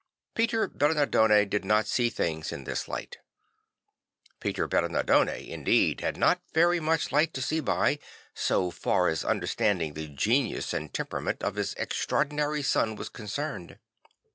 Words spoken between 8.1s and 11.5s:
so far as understanding the genius and temperament